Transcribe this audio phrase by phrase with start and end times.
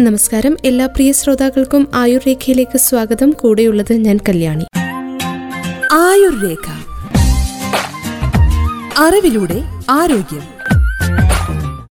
[0.00, 0.56] നമസ്കാരം.
[0.64, 3.30] എല്ലാ പ്രിയ ശ്രോതാക്കൾക്കും ആയുർ രേഖയിലേക്ക് സ്വാഗതം.
[3.30, 4.64] കൂടെയുള്ളത് ഞാൻ കല്യാണി.
[8.98, 10.42] അറിവിലൂടെ ആരോഗ്യം.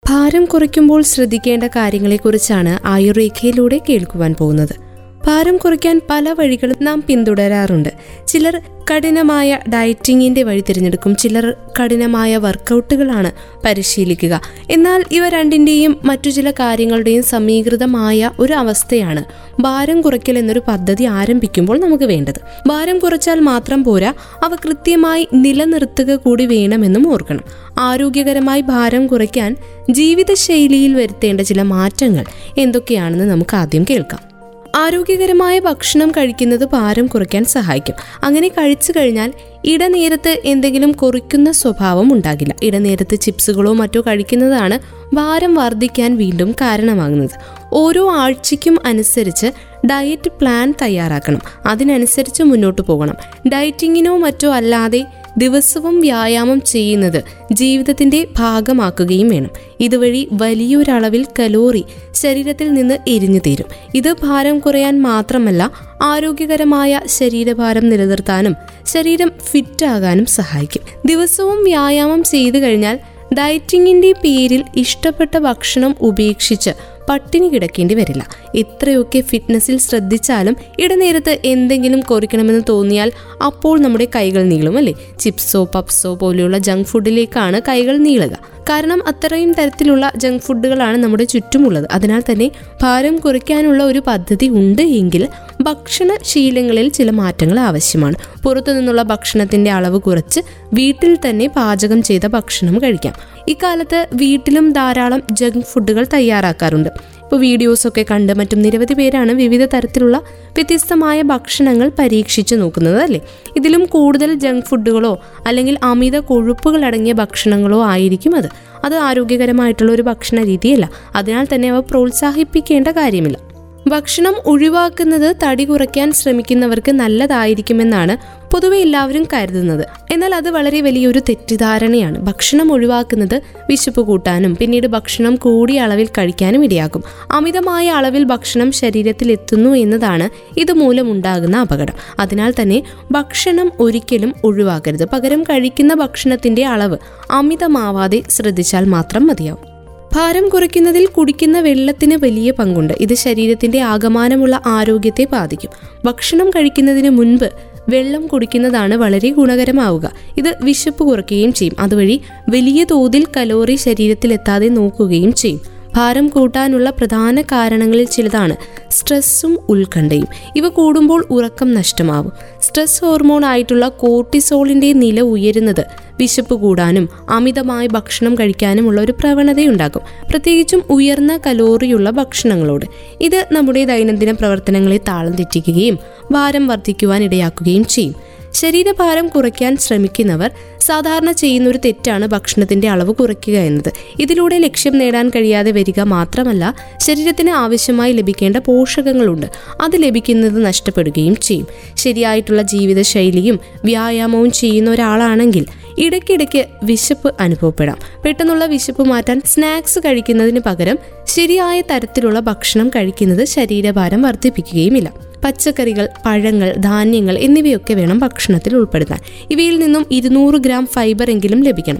[0.08, 4.85] ഭാരം കുറയ്ക്കുമ്പോൾ ശ്രദ്ധിക്കേണ്ട കാര്യങ്ങളെക്കുറിച്ചാണ് ആയുർരേഖയിലൂടെ കേൾക്കുവാൻ പോകുന്നത്.
[5.26, 7.88] ഭാരം കുറയ്ക്കാൻ പല വഴികളും നാം പിന്തുടരാറുണ്ട്.
[8.28, 11.16] ചിലർ കഠിനമായ ഡയറ്റിങ്ങിന്റെ വഴി തിരഞ്ഞെടുക്കും.
[11.16, 13.32] ചിലർ കഠിനമായ വർക്കൗട്ടുകളാണ്
[13.64, 14.40] പരിശീലിക്കുക.
[14.70, 19.24] എന്നാൽ ഇവ രണ്ടിന്റെയും മറ്റു ചില കാര്യങ്ങളുടെയും സമീകൃതമായ ഒരു അവസ്ഥയാണ്.
[19.60, 22.40] ഭാരം കുറയ്ക്കൽ എന്നൊരു പദ്ധതി ആരംഭിക്കുമ്പോൾ നമുക്ക് വേണ്ടത്.
[22.66, 24.14] ഭാരം കുറച്ചാൽ മാത്രം പോരാ
[24.44, 27.44] അവ കൃത്യമായി നിലനിർത്തുക കൂടി വേണമെന്നും ഓർക്കണം.
[27.78, 29.56] ആരോഗ്യകരമായി ഭാരം കുറയ്ക്കാൻ
[29.90, 32.24] ജീവിതശൈലിയിൽ വരുത്തേണ്ട ചില മാറ്റങ്ങൾ
[32.58, 34.35] എന്തൊക്കെയാണെന്ന് നമുക്ക് ആദ്യം കേൾക്കാം.
[34.76, 37.94] ആരോഗ്യകരമായ ഭക്ഷണം കഴിക്കുന്നത് ഭാരം കുറയ്ക്കാൻ സഹായിക്കും.
[38.22, 39.32] അങ്ങനെ കഴിച്ചു കഴിഞ്ഞാൽ
[39.64, 42.54] ഇടനേരത്ത് എന്തെങ്കിലും കുറിക്കുന്ന സ്വഭാവം ഉണ്ടാകില്ല.
[42.62, 44.78] ഇടനേരത്ത് ചിപ്സുകളോ മറ്റോ കഴിക്കുന്നതാണ്
[45.14, 47.30] ഭാരം വർദ്ധിക്കാൻ വീണ്ടും കാരണമാകുന്നത്.
[47.72, 49.46] ഓരോ ആഴ്ചയ്ക്കും അനുസരിച്ച്
[49.86, 51.40] ഡയറ്റ് പ്ലാൻ തയ്യാറാക്കണം.
[51.66, 53.14] അതിനനുസരിച്ച് മുന്നോട്ട് പോകണം.
[53.48, 55.06] ഡയറ്റിങ്ങിനോ മറ്റോ അല്ലാതെ
[55.38, 59.50] ദിവസവും വ്യായാമം ചെയ്യുന്നത് ജീവിതത്തിന്റെ ഭാഗമാക്കുകയും വേണം.
[59.80, 61.84] ഇതുവഴി വലിയൊരളവിൽ കലോറി
[62.14, 63.64] ശരീരത്തിൽ നിന്ന് എരിഞ്ഞു തീരും.
[63.94, 65.70] ഇത് ഭാരം കുറയാൻ മാത്രമല്ല
[66.02, 68.54] ആരോഗ്യകരമായ ശരീരഭാരം നിലനിർത്താനും
[68.86, 70.82] ശരീരം ഫിറ്റാകാനും സഹായിക്കും.
[71.06, 72.98] ദിവസവും വ്യായാമം ചെയ്തു കഴിഞ്ഞാൽ
[73.38, 76.70] ഡയറ്റിങ്ങിന്റെ പേരിൽ ഇഷ്ടപ്പെട്ട ഭക്ഷണം ഉപേക്ഷിച്ച്
[77.08, 78.26] പട്ടിണി കിടക്കേണ്ടി വരില്ല.
[78.54, 83.12] ഇത്രയൊക്കെ ഫിറ്റ്നസ്സിൽ ശ്രദ്ധിച്ചാലും ഇടനേരത്ത് എന്തെങ്കിലും കുറയ്ക്കണമെന്ന് തോന്നിയാൽ
[83.46, 88.56] അപ്പോൾ നമ്മുടെ കൈകൾ നീളും അല്ലേ ചിപ്സോ പപ്സോ പോലെയുള്ള ജങ്ക് ഫുഡിലേക്കാണ് കൈകൾ നീളുക.
[88.70, 91.88] കാരണം അത്രയും തരത്തിലുള്ള ജങ്ക് ഫുഡുകളാണ് നമ്മുടെ ചുറ്റുമുള്ളത്.
[91.92, 92.50] അതിനാൽ തന്നെ
[92.82, 95.28] ഭാരം കുറയ്ക്കാനുള്ള ഒരു പദ്ധതി ഉണ്ട് എങ്കിൽ
[95.60, 98.14] ഭക്ഷണ ശീലങ്ങളിൽ ചില മാറ്റങ്ങൾ ആവശ്യമാണ്.
[98.42, 100.40] പുറത്തു നിന്നുള്ള ഭക്ഷണത്തിന്റെ അളവ് കുറച്ച്
[100.74, 103.14] വീട്ടിൽ തന്നെ പാചകം ചെയ്ത ഭക്ഷണം കഴിക്കാം.
[103.48, 106.88] ഇക്കാലത്ത് വീട്ടിലും ധാരാളം ജങ്ക് ഫുഡുകൾ തയ്യാറാക്കാറുണ്ട്.
[107.22, 110.16] ഇപ്പോൾ വീഡിയോസൊക്കെ കണ്ട് മറ്റും നിരവധി പേരാണ് വിവിധ തരത്തിലുള്ള
[110.54, 113.20] വ്യത്യസ്തമായ ഭക്ഷണങ്ങൾ പരീക്ഷിച്ച് നോക്കുന്നത് അല്ലേ?
[113.56, 118.48] ഇതിലും കൂടുതൽ ജങ്ക് ഫുഡുകളോ അല്ലെങ്കിൽ അമിത കൊഴുപ്പുകൾ അടങ്ങിയ ഭക്ഷണങ്ങളോ ആയിരിക്കും അത്.
[118.84, 120.90] അത് ആരോഗ്യകരമായിട്ടുള്ള ഒരു ഭക്ഷണ രീതിയല്ല.
[121.16, 123.55] അതിനാൽ തന്നെ അവ പ്രോത്സാഹിപ്പിക്കേണ്ട കാര്യമില്ല.
[123.88, 129.86] ഭക്ഷണം ഒഴിവാക്കുന്നത് തടി കുറയ്ക്കാൻ ശ്രമിക്കുന്നവർക്ക് നല്ലതായിരിക്കുമെന്നാണ് പൊതുവെ എല്ലാവരും കരുതുന്നത്.
[130.12, 132.18] എന്നാൽ അത് വളരെ വലിയൊരു തെറ്റിദ്ധാരണയാണ്.
[132.18, 137.04] ഭക്ഷണം ഒഴിവാക്കുന്നത് വിശപ്പ് കൂട്ടാനും പിന്നീട് ഭക്ഷണം കൂടിയ അളവിൽ കഴിക്കാനും ഇടയാക്കും.
[137.30, 141.94] അമിതമായ അളവിൽ ഭക്ഷണം ശരീരത്തിൽ എത്തുന്നു എന്നതാണ് ഇതുമൂലം ഉണ്ടാകുന്ന അപകടം.
[142.18, 145.04] അതിനാൽ തന്നെ ഭക്ഷണം ഒരിക്കലും ഒഴിവാക്കരുത്.
[145.04, 146.96] പകരം കഴിക്കുന്ന ഭക്ഷണത്തിന്റെ അളവ്
[147.30, 149.75] അമിതമാവാതെ ശ്രദ്ധിച്ചാൽ മാത്രം മതിയാവും.
[150.16, 152.94] ഭാരം കുറയ്ക്കുന്നതിൽ കുടിക്കുന്ന വെള്ളത്തിന് വലിയ പങ്കുണ്ട്.
[153.00, 155.70] ഇത് ശരീരത്തിന്റെ ആകമാനമുള്ള ആരോഗ്യത്തെ ബാധിക്കും.
[156.04, 157.50] ഭക്ഷണം കഴിക്കുന്നതിന് മുൻപ്
[157.88, 160.12] വെള്ളം കുടിക്കുന്നതാണ് വളരെ ഗുണകരമാവുക.
[160.36, 161.76] ഇത് വിശപ്പ് കുറയ്ക്കുകയും ചെയ്യും.
[161.78, 165.75] അതുവഴി വലിയ തോതിൽ കലോറി ശരീരത്തിൽ എത്താതെ നോക്കുകയും ചെയ്യും.
[165.96, 168.56] ഭാരം കൂട്ടാനുള്ള പ്രധാന കാരണങ്ങളിൽ ചിലതാണ്
[168.90, 170.26] സ്ട്രെസ്സും ഉത്കണ്ഠയും.
[170.56, 172.32] ഇവ കൂടുമ്പോൾ ഉറക്കം നഷ്ടമാവും.
[172.62, 175.84] സ്ട്രെസ് ഹോർമോൺ ആയിട്ടുള്ള കോർട്ടിസോളിന്റെ നില ഉയരുന്നത്
[176.20, 180.02] വിശപ്പ് കൂടാനും അമിതമായ ഭക്ഷണം കഴിക്കാനുമുള്ള ഒരു പ്രവണതയുണ്ടാകും.
[180.30, 182.86] പ്രത്യേകിച്ചും ഉയർന്ന കലോറിയുള്ള ഭക്ഷണങ്ങളോട്.
[183.20, 185.98] ഇത് നമ്മുടെ ദൈനംദിന പ്രവർത്തനങ്ങളെ താളം തെറ്റിക്കുകയും
[186.30, 188.14] ഭാരം വർദ്ധിക്കുവാൻ ഇടയാക്കുകയും ചെയ്യും.
[188.56, 190.50] ശരീരഭാരം കുറയ്ക്കാൻ ശ്രമിക്കുന്നവർ
[190.80, 193.92] സാധാരണ ചെയ്യുന്ന ഒരു തെറ്റാണ് ഭക്ഷണത്തിന്റെ അളവ് കുറയ്ക്കുക എന്നത്.
[194.20, 199.46] ഇതിലൂടെ ലക്ഷ്യം നേടാൻ കഴിയാതെ വരിക മാത്രമല്ല ശരീരത്തിന് ആവശ്യമായി ലഭിക്കേണ്ട പോഷകങ്ങളുണ്ട്.
[199.80, 201.66] അത് ലഭിക്കുന്നത് നഷ്ടപ്പെടുകയും ചെയ്യും.
[201.96, 205.66] ശരിയായിട്ടുള്ള ജീവിതശൈലിയും വ്യായാമവും ചെയ്യുന്ന ഒരാളാണെങ്കിൽ
[205.98, 207.98] ഇടയ്ക്കിടയ്ക്ക് വിശപ്പ് അനുഭവപ്പെടാം.
[208.24, 215.25] പെട്ടെന്നുള്ള വിശപ്പ് മാറ്റാൻ സ്നാക്സ് കഴിക്കുന്നതിന് പകരം ശരിയായ തരത്തിലുള്ള ഭക്ഷണം കഴിക്കുന്നത് ശരീരഭാരം വർദ്ധിപ്പിക്കുകയുമില്ല.
[215.46, 219.18] പച്ചക്കറികൾ പഴങ്ങൾ ധാന്യങ്ങൾ എന്നിവയൊക്കെ വേണം ഭക്ഷണത്തിൽ ഉൾപ്പെടുത്താൻ.
[219.50, 221.98] ഇവയിൽ നിന്നും ഇരുന്നൂറ് ഗ്രാം ഫൈബർ എങ്കിലും ലഭിക്കണം.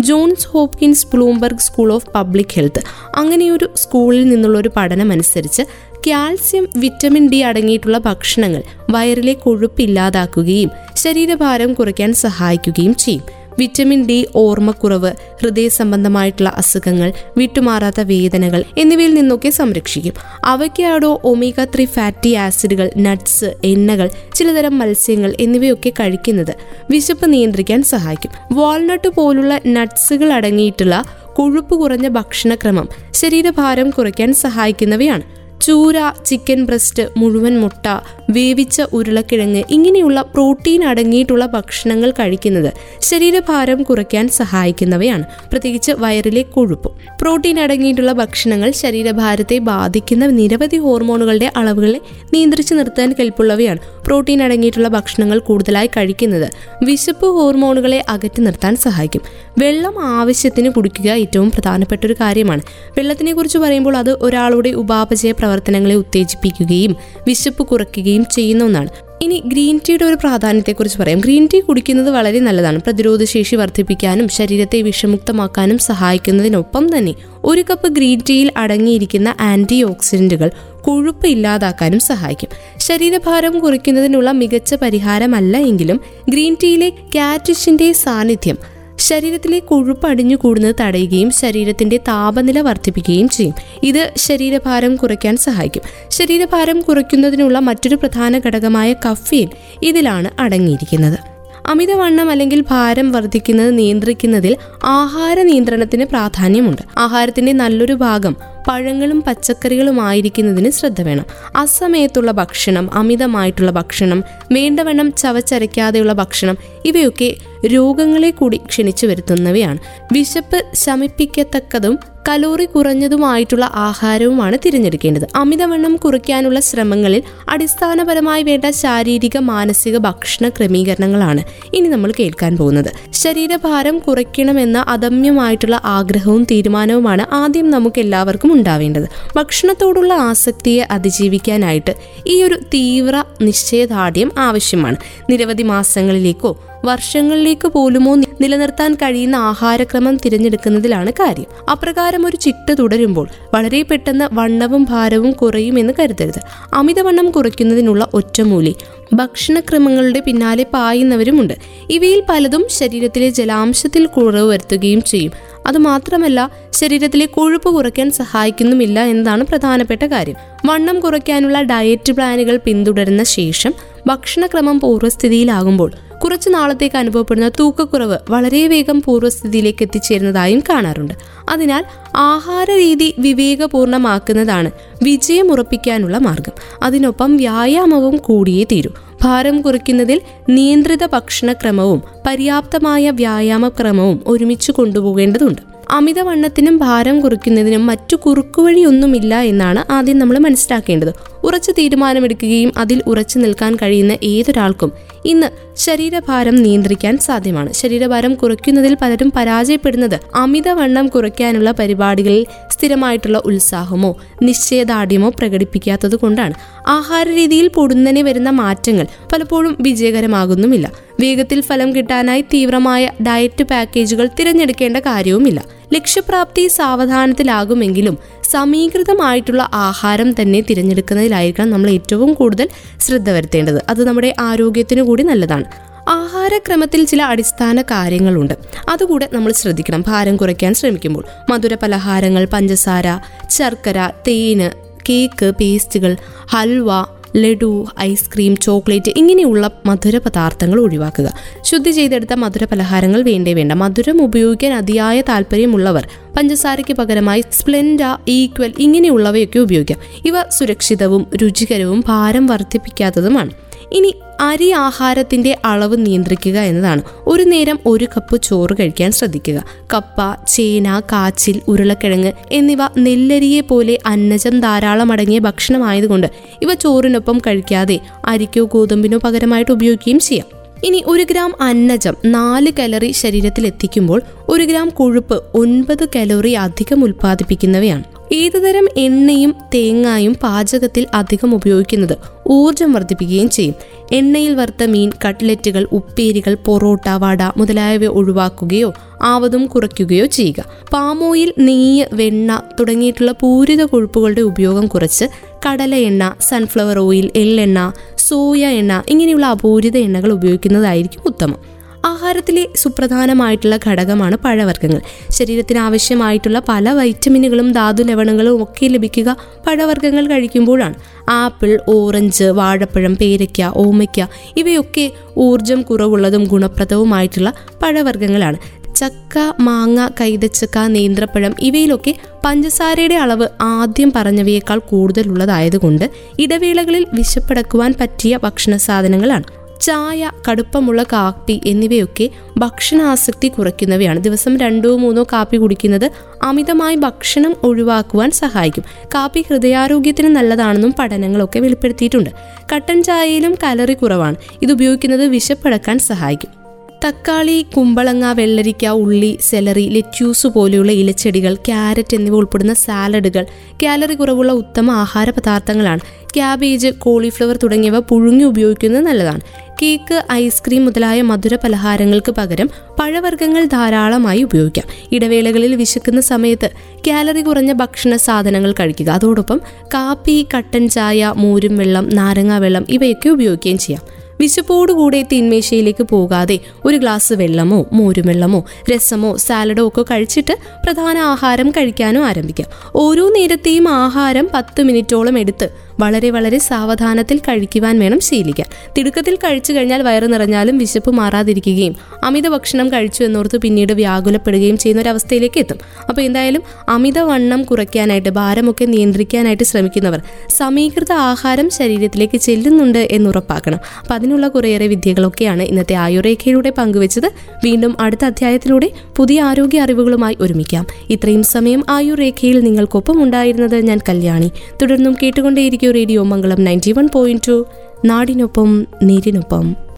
[0.00, 2.82] Johns Hopkins Bloomberg school of public health
[3.14, 5.62] അങ്ങനെയൊരു സ്കൂളിൽ നിന്നുള്ള ഒരു പഠനം അനുസരിച്ച്
[6.06, 13.37] കാൽസ്യം വിറ്റമിൻ ഡി അടങ്ങിയിട്ടുള്ള ഭക്ഷണങ്ങൾ വയറിലെ കൊഴുപ്പ് ഇല്ലാതാക്കുകയും ശരീരഭാരം കുറയ്ക്കാൻ സഹായിക്കുകയും ചെയ്യും.
[13.58, 20.12] വിറ്റമിൻ ഡി ഓർമ്മക്കുറവ് ഹൃദയ സംബന്ധമായിട്ടുള്ള അസുഖങ്ങൾ വിട്ടുമാറാത്ത വേദനകൾ എന്നിവയിൽ നിന്നൊക്കെ സംരക്ഷിക്കും.
[20.44, 26.54] അവയ്ക്കാടോ ഒമേഗ ത്രീ ഫാറ്റി ആസിഡുകൾ നട്ട്സ് എണ്ണകൾ ചിലതരം മത്സ്യങ്ങൾ എന്നിവയൊക്കെ കഴിക്കുന്നത്
[26.90, 28.30] വിശപ്പ് നിയന്ത്രിക്കാൻ സഹായിക്കും.
[28.52, 31.04] വാൾനട്ട് പോലുള്ള നട്ട്സുകൾ അടങ്ങിയിട്ടുള്ള
[31.34, 35.22] കൊഴുപ്പ് കുറഞ്ഞ ഭക്ഷണക്രമം ശരീരഭാരം കുറയ്ക്കാൻ സഹായിക്കുന്നവയാണ്
[35.62, 35.94] ചൂര
[36.26, 37.86] ചിക്കൻ ബ്രസ്റ്റ് മുഴുവൻ മുട്ട
[38.30, 45.24] വേവിച്ച ഉരുളക്കിഴങ്ങ് ഇങ്ങനെയുള്ള പ്രോട്ടീൻ അടങ്ങിയിട്ടുള്ള ഭക്ഷണങ്ങൾ കഴിക്കുന്നത് ശരീരഭാരം കുറയ്ക്കാൻ സഹായിക്കുന്നവയാണ്.
[45.50, 46.92] പ്രത്യേകിച്ച് വയറിലെ കൊഴുപ്പ്.
[47.22, 52.00] പ്രോട്ടീൻ അടങ്ങിയിട്ടുള്ള ഭക്ഷണങ്ങൾ ശരീരഭാരത്തെ ബാധിക്കുന്ന നിരവധി ഹോർമോണുകളുടെ അളവുകളെ
[52.32, 56.50] നിയന്ത്രിച്ചു നിർത്താൻ കെൽപ്പുള്ളവയാണ് പ്രോട്ടീൻ അടങ്ങിയിട്ടുള്ള ഭക്ഷണങ്ങൾ കൂടുതലായി കഴിക്കുന്നത്.
[56.84, 59.22] വിശപ്പ് ഹോർമോണുകളെ അകറ്റി നിർത്താൻ സഹായിക്കും.
[59.58, 62.60] വെള്ളം ആവശ്യത്തിന് കുടിക്കുക ഏറ്റവും പ്രധാനപ്പെട്ട ഒരു കാര്യമാണ്.
[62.96, 66.96] വെള്ളത്തിനെ കുറിച്ച് പറയുമ്പോൾ അത് ഒരാളുടെ ഉപാപചയ പ്രവർത്തനങ്ങളെ ഉത്തേജിപ്പിക്കുകയും
[67.26, 68.88] വിശപ്പ് കുറയ്ക്കുകയും ചെയ്യുന്ന ഒന്നാണ്.
[69.22, 71.18] ഇനി ഗ്രീൻ ടീയുടെ ഒരു പ്രാധാന്യത്തെക്കുറിച്ച് പറയാം.
[71.18, 72.80] ഗ്രീൻ ടീ കുടിക്കുന്നത് വളരെ നല്ലതാണ്.
[72.80, 77.14] പ്രതിരോധശേഷി വർദ്ധിപ്പിക്കാനും ശരീരത്തെ വിഷമുക്തമാക്കാനും സഹായിക്കുന്നതിനൊപ്പം തന്നെ
[77.44, 80.50] ഒരു കപ്പ് ഗ്രീൻ ടീയിൽ അടങ്ങിയിരിക്കുന്ന ആന്റി ഓക്സിഡന്റുകൾ
[80.80, 82.48] കൊഴുപ്പ് ഇല്ലാതാക്കാനും സഹായിക്കും.
[82.78, 88.58] ശരീരഭാരം കുറയ്ക്കുന്നതിനുള്ള മികച്ച പരിഹാരമല്ല എങ്കിലും ഗ്രീൻ ടീയിലെ കാറ്റിഷിന്റെ സാന്നിധ്യം
[88.98, 93.54] ശരീരത്തിലെ കൊഴുപ്പ് അടിഞ്ഞു കൂടുന്നത് തടയുകയും ശരീരത്തിന്റെ താപനില വർദ്ധിപ്പിക്കുകയും ചെയ്യും.
[93.82, 95.82] ഇത് ശരീരഭാരം കുറയ്ക്കാൻ സഹായിക്കും.
[96.08, 99.48] ശരീരഭാരം കുറയ്ക്കുന്നതിനുള്ള മറ്റൊരു പ്രധാന ഘടകമായ കഫീൻ
[99.82, 101.18] ഇതിലാണ് അടങ്ങിയിരിക്കുന്നത്.
[101.66, 106.82] അമിതവണ്ണം അല്ലെങ്കിൽ ഭാരം വർദ്ധിക്കുന്നത് നിയന്ത്രിക്കുന്നതിൽ ആഹാര നിയന്ത്രണത്തിന് പ്രാധാന്യമുണ്ട്.
[106.98, 108.36] ആഹാരത്തിന്റെ നല്ലൊരു ഭാഗം
[108.68, 111.24] പഴങ്ങളും പച്ചക്കറികളും ആയിരിക്കുന്നതിന് ശ്രദ്ധ വേണം.
[111.56, 119.78] അസമയത്തുള്ള ഭക്ഷണം അമിതമായിട്ടുള്ള ഭക്ഷണം വേണ്ടവണ്ണം ചവച്ചരയ്ക്കാതെയുള്ള ഭക്ഷണം ഇവയൊക്കെ രോഗങ്ങളെ കൂടി ക്ഷണിച്ചു വരുത്തുന്നവയാണ്.
[120.12, 125.26] വിശപ്പ് ശമിപ്പിക്കത്തക്കതും കലോറി കുറഞ്ഞതുമായിട്ടുള്ള ആഹാരവുമാണ് തിരഞ്ഞെടുക്കേണ്ടത്.
[125.36, 131.44] അമിതവണ്ണം കുറയ്ക്കാനുള്ള ശ്രമങ്ങളിൽ അടിസ്ഥാനപരമായി വേണ്ട ശാരീരിക മാനസിക ഭക്ഷണ ക്രമീകരണങ്ങളാണ്
[131.74, 133.12] ഇനി നമ്മൾ കേൾക്കാൻ പോകുന്നത്.
[133.12, 139.08] ശരീരഭാരം കുറയ്ക്കണമെന്ന അദമ്യമായിട്ടുള്ള ആഗ്രഹവും തീരുമാനവുമാണ് ആദ്യം നമുക്ക് എല്ലാവർക്കും ഉണ്ടാവേണ്ടത്.
[139.36, 141.94] ഭക്ഷണത്തോടുള്ള ആസക്തിയെ അതിജീവിക്കാനായിട്ട്
[142.26, 144.96] ഈ ഒരു തീവ്ര നിശ്ചയദാർഢ്യം ആവശ്യമാണ്.
[145.30, 151.48] നിരവധി മാസങ്ങളിലേക്കോ വർഷങ്ങളിലേക്ക് പോലുമോ നിലനിർത്താൻ കഴിയുന്ന ആഹാരക്രമം തിരഞ്ഞെടുക്കുന്നതിലാണ് കാര്യം.
[151.70, 156.40] അപ്രകാരം ഒരു ചിട്ട തുടരുമ്പോൾ വളരെ പെട്ടെന്ന് വണ്ണവും ഭാരവും കുറയുമെന്ന് കരുതരുത്.
[156.74, 158.74] അമിതവണ്ണം കുറയ്ക്കുന്നതിനുള്ള ഒറ്റമൂലി.
[159.12, 161.54] ഭക്ഷണക്രമങ്ങളുടെ പിന്നാലെ പായുന്നവരുമുണ്ട്.
[161.90, 165.32] ഇവയിൽ പലതും ശരീരത്തിലെ ജലാംശത്തിൽ കുറവ് വരുത്തുകയും ചെയ്യും.
[165.66, 170.36] അതുമാത്രമല്ല ശരീരത്തിലെ കൊഴുപ്പ് കുറയ്ക്കാൻ സഹായിക്കുന്നുമില്ല എന്നതാണ് പ്രധാനപ്പെട്ട കാര്യം.
[170.66, 173.74] വണ്ണം കുറയ്ക്കാനുള്ള ഡയറ്റ് പ്ലാനുകൾ പിന്തുടരുന്ന ശേഷം
[174.08, 175.92] ഭക്ഷണക്രമം പൂർവസ്ഥിതിയിലാകുമ്പോൾ
[176.24, 181.14] കുറച്ചു നാളത്തേക്ക് അനുഭവപ്പെടുന്ന തൂക്കക്കുറവ് വളരെ വേഗം പൂർവസ്ഥിതിയിലേക്ക് എത്തിച്ചേരുന്നതായും കാണാറുണ്ട്.
[181.50, 181.84] അതിനാൽ
[182.16, 184.70] ആഹാര രീതി വിവേകപൂർണമാക്കുന്നതാണ്
[185.02, 186.52] വിജയം ഉറപ്പിക്കാനുള്ള മാർഗം.
[186.82, 188.90] അതിനൊപ്പം വ്യായാമവും കൂടിയേ തീരൂ.
[189.22, 195.62] ഭാരം കുറയ്ക്കുന്നതിൽ നിയന്ത്രിത ഭക്ഷണക്രമവും പര്യാപ്തമായ വ്യായാമക്രമവും ഒരുമിച്ച് കൊണ്ടുപോകേണ്ടതുണ്ട്.
[195.90, 201.12] അമിതവണ്ണത്തിനും ഭാരം കുറയ്ക്കുന്നതിനും മറ്റു കുറുക്കുവഴിയൊന്നുമില്ല എന്നാണ് ആദ്യം നമ്മൾ മനസ്സിലാക്കേണ്ടത്.
[201.44, 204.92] ഉറച്ചു തീരുമാനമെടുക്കുകയും അതിൽ ഉറച്ചു നിൽക്കാൻ കഴിയുന്ന ഏതൊരാൾക്കും
[205.24, 205.46] ഇന്ന്
[205.76, 207.72] ശരീരഭാരം നിയന്ത്രിക്കാൻ സാധ്യമാണ്.
[207.72, 216.54] ശരീരഭാരം കുറയ്ക്കുന്നതിൽ പലരും പരാജയപ്പെടുന്നത് അമിതവണ്ണം കുറയ്ക്കാനുള്ള പരിപാടികളിൽ സ്ഥിരമായിട്ടുള്ള ഉത്സാഹമോ നിശ്ചയദാർഢ്യമോ പ്രകടിപ്പിക്കാത്തത് കൊണ്ടാണ്
[216.86, 220.92] ആഹാര രീതിയിൽ പൊടുന്നനെ വരുന്ന മാറ്റങ്ങൾ പലപ്പോഴും വിജയകരമാകുന്നുമില്ല.
[221.20, 225.77] വേഗത്തിൽ ഫലം കിട്ടാനായി തീവ്രമായ ഡയറ്റ് പാക്കേജുകൾ തിരഞ്ഞെടുക്കേണ്ട കാര്യവുമില്ല.
[225.92, 228.18] ലക്ഷ്യപ്രാപ്തി സാവധാനത്തിലാകുമെങ്കിലും
[228.50, 232.68] സമീകൃതമായിട്ടുള്ള ആഹാരം തന്നെ തിരഞ്ഞെടുക്കുന്നതിലായിരിക്കണം നമ്മൾ ഏറ്റവും കൂടുതൽ
[233.00, 233.82] ശ്രദ്ധ വരുത്തേണ്ടത്.
[233.88, 235.64] അത് നമ്മുടെ ആരോഗ്യത്തിന് കൂടി നല്ലതാണ്.
[236.08, 238.54] ആഹാരക്രമത്തിൽ ചില അടിസ്ഥാന കാര്യങ്ങളുണ്ട്.
[238.88, 240.04] അതുകൂടെ നമ്മൾ ശ്രദ്ധിക്കണം.
[240.06, 243.04] ഭാരം കുറയ്ക്കാൻ ശ്രമിക്കുമ്പോൾ മധുര പലഹാരങ്ങൾ പഞ്ചസാര
[243.50, 244.70] ശർക്കര തേന്
[245.08, 246.16] cake പേസ്റ്റുകൾ
[246.50, 251.34] halwa laddu ice cream chocolate ഇങ്ങനെയുള്ള മധുര പദാർത്ഥങ്ങൾ ഒഴിവാക്കുക.
[251.62, 253.72] ശുദ്ധി ചെയ്തെടുത്ത മധുര പലഹാരങ്ങൾ വേണ്ടേ വേണ്ട.
[253.72, 259.98] മധുരം ഉപയോഗിക്കാൻ അതിയായ താല്പര്യമുള്ളവർ പഞ്ചസാരയ്ക്ക് പകരമായി സ്പ്ലെൻഡ ഈക്വൽ ഇങ്ങനെയുള്ളവയൊക്കെ ഉപയോഗിക്കാം.
[260.26, 263.50] ഇവ സുരക്ഷിതവും രുചികരവും ഭാരം വർദ്ധിപ്പിക്കാത്തതുമാണ്.
[263.92, 267.02] ഇനി അരി ആഹാരത്തിന്റെ അളവ് നിയന്ത്രിക്കുക എന്നതാണ്.
[267.26, 269.64] ഒരു നേരം ഒരു കപ്പ് ചോറ് കഴിക്കാൻ ശ്രദ്ധിക്കുക.
[269.94, 276.26] കപ്പ ചേന കാച്ചിൽ ഉരുളക്കിഴങ്ങ് എന്നിവ നെല്ലരിയെ പോലെ അന്നജം ധാരാളം അടങ്ങിയ ഭക്ഷണമായതുകൊണ്ട്
[276.62, 280.58] ഇവ ചോറിനൊപ്പം കഴിക്കാതെ അരിക്കോ ഗോതമ്പിനോ പകരമായിട്ട് ഉപയോഗിക്കുകയും ചെയ്യാം.
[280.84, 288.17] ഇനി ഒരു ഗ്രാം അന്നജം നാല് കലറി ശരീരത്തിൽ എത്തിക്കുമ്പോൾ ഒരു ഗ്രാം കൊഴുപ്പ് ഒൻപത് കലോറി അധികം ഉൽപ്പാദിപ്പിക്കുന്നവയാണ്.
[288.32, 292.16] ഏതുതരം എണ്ണയും തേങ്ങായും പാചകത്തിൽ അധികം ഉപയോഗിക്കുന്നത്
[292.46, 293.74] ഊർജം വർദ്ധിപ്പിക്കുകയും ചെയ്യും.
[294.12, 300.64] എണ്ണയിൽ വറുത്ത മീൻ കട്ട്ലറ്റുകൾ ഉപ്പേരികൾ പൊറോട്ട വട മുതലായവ ഒഴിവാക്കുകയോ ആവതും കുറയ്ക്കുകയോ ചെയ്യുക.
[300.92, 305.24] പാമോയിൽ നെയ്യ് വെണ്ണ തുടങ്ങിയിട്ടുള്ള പൂരിത കൊഴുപ്പുകളുടെ ഉപയോഗം കുറച്ച്
[305.66, 311.77] കടല എണ്ണ സൺഫ്ലവർ ഓയിൽ എള്ളെണ്ണ സോയ എണ്ണ ഇങ്ങനെയുള്ള അപൂരിത എണ്ണകൾ ഉപയോഗിക്കുന്നതായിരിക്കും ഉത്തമം.
[312.06, 315.00] ആഹാരത്തിലെ സുപ്രധാനമായിട്ടുള്ള ഘടകമാണ് പഴവർഗങ്ങൾ.
[315.30, 319.36] ശരീരത്തിന് ആവശ്യമായിട്ടുള്ള പല വൈറ്റമിനുകളും ധാതു ലവണങ്ങളും ഒക്കെ ലഭിക്കുക
[319.66, 320.94] പഴവർഗങ്ങൾ കഴിക്കുമ്പോഴാണ്.
[321.28, 324.26] ആപ്പിൾ ഓറഞ്ച് വാഴപ്പഴം പേരയ്ക്ക ഓമയ്ക്ക
[324.56, 327.52] ഇവയൊക്കെ ഊർജം കുറവുള്ളതും ഗുണപ്രദവുമായിട്ടുള്ള
[327.82, 328.56] പഴവർഗങ്ങളാണ്.
[328.96, 332.14] ചക്ക മാങ്ങ കൈതച്ചക്ക നേന്ത്രപ്പഴം ഇവയിലൊക്കെ
[332.44, 339.67] പഞ്ചസാരയുടെ അളവ് ആദ്യം പറഞ്ഞവയേക്കാൾ കൂടുതലുള്ളതായതുകൊണ്ട് ഇടവേളകളിൽ വിശപ്പടക്കുവാൻ പറ്റിയ ഭക്ഷണ സാധനങ്ങളാണ്.
[339.80, 344.24] ചായ കടുപ്പമുള്ള കാപ്പി എന്നിവയൊക്കെ ഭക്ഷണാസക്തി കുറയ്ക്കുന്നവയാണ്.
[344.24, 346.10] ദിവസം രണ്ടോ മൂന്നോ കാപ്പി കുടിക്കുന്നത്
[346.42, 348.84] അമിതമായി ഭക്ഷണം ഒഴിവാക്കുവാൻ സഹായിക്കും.
[349.14, 352.30] കാപ്പി ഹൃദയാരോഗ്യത്തിന് നല്ലതാണെന്നും പഠനങ്ങളൊക്കെ വെളിപ്പെടുത്തിയിട്ടുണ്ട്.
[352.74, 354.36] കട്ടൻ ചായയിലും കലറി കുറവാണ്.
[354.62, 356.58] ഇത് ഉപയോഗിക്കുന്നത് വിശപ്പടക്കാൻ സഹായിക്കും.
[357.04, 363.46] തക്കാളി കുമ്പളങ്ങ വെള്ളരിക്ക ഉള്ളി സെലറി ലെറ്റ്യൂസ് പോലെയുള്ള ഇലച്ചെടികൾ ക്യാരറ്റ് എന്നിവ ഉൾപ്പെടുന്ന സാലഡുകൾ.
[363.82, 366.00] കാലറി കുറവുള്ള ഉത്തമ ആഹാര പദാർത്ഥങ്ങളാണ്
[366.36, 369.40] ക്യാബേജ് കോളിഫ്ലവർ തുടങ്ങിയവ പുഴുങ്ങി ഉപയോഗിക്കുന്നത് നല്ലതാണ്.
[369.82, 372.70] കേക്ക് ഐസ്ക്രീം മുതലായ മധുര പലഹാരങ്ങൾക്ക് പകരം
[373.00, 374.86] പഴവർഗങ്ങൾ ധാരാളമായി ഉപയോഗിക്കാം.
[375.12, 376.70] ഇടവേളകളിൽ വിശക്കുന്ന സമയത്ത്
[377.06, 379.10] കാലറി കുറഞ്ഞ ഭക്ഷണ സാധനങ്ങൾ കഴിക്കുക.
[379.10, 379.60] അതോടൊപ്പം
[379.94, 384.02] കാപ്പി കട്ടൻ ചായ മോരും വെള്ളം നാരങ്ങാ വെള്ളം ഇവയൊക്കെ ഉപയോഗിക്കുകയും ചെയ്യാം.
[384.40, 392.24] വിശപ്പോടുകൂടെ തിന്മേശയിലേക്ക് പോകാതെ ഒരു ഗ്ലാസ് വെള്ളമോ മോരും വെള്ളമോ രസമോ സാലഡോ ഒക്കെ കഴിച്ചിട്ട് പ്രധാന ആഹാരം കഴിക്കാനും
[392.24, 392.68] ആരംഭിക്കാം.
[392.94, 398.92] ഓരോ നേരത്തെയും ആഹാരം പത്ത് മിനിറ്റോളം എടുത്ത് വളരെ വളരെ സാവധാനത്തിൽ കഴിക്കുവാൻ വേണം ശീലിക്കാൻ.
[398.98, 405.08] തിടുക്കത്തിൽ കഴിച്ചു കഴിഞ്ഞാൽ വയറ് നിറഞ്ഞാലും വിശപ്പ് മാറാതിരിക്കുകയും അമിത ഭക്ഷണം കഴിച്ചു എന്നോർത്ത് പിന്നീട് വ്യാകുലപ്പെടുകയും ചെയ്യുന്ന ഒരു
[405.08, 405.78] അവസ്ഥയിലേക്ക് എത്തും.
[406.08, 410.20] അപ്പോൾ എന്തായാലും അമിതവണ്ണം കുറയ്ക്കാനായിട്ട് ഭാരമൊക്കെ നിയന്ത്രിക്കാനായിട്ട് ശ്രമിക്കുന്നവർ
[410.56, 413.78] സമീകൃത ആഹാരം ശരീരത്തിലേക്ക് ചെല്ലുന്നുണ്ട് എന്ന് ഉറപ്പാക്കണം.
[414.00, 417.32] അപ്പം അതിനുള്ള കുറേയേറെ വിദ്യകളൊക്കെയാണ് ഇന്നത്തെ ആയുർരേഖയിലൂടെ പങ്കുവച്ചത്.
[417.64, 420.86] വീണ്ടും അടുത്ത അധ്യായത്തിലൂടെ പുതിയ ആരോഗ്യ അറിവുകളുമായി ഒരുമിക്കാം.
[421.10, 424.50] ഇത്രയും സമയം ആയുർരേഖയിൽ നിങ്ങൾക്കൊപ്പം ഉണ്ടായിരുന്നത് ഞാൻ കല്യാണി.
[424.82, 425.87] തുടർന്നും കേട്ടുകൊണ്ടേയിരിക്കും.
[425.90, 427.66] Radio Mangalam ninety one point two
[428.04, 429.86] നാടിനൊപ്പം നീരിനൊപ്പം.